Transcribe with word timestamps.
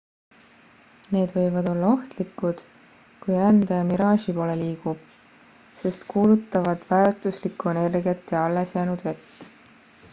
need 1.15 1.33
võivad 1.33 1.67
olla 1.71 1.89
ohtlikud 1.97 2.63
kui 3.25 3.35
rändaja 3.41 3.83
miraaži 3.89 4.33
poole 4.37 4.55
liigub 4.61 5.03
sest 5.81 6.07
kulutavad 6.13 6.87
väärtuslikku 6.93 7.71
energiat 7.73 8.33
ja 8.37 8.41
allesjäänud 8.47 9.05
vett 9.09 9.45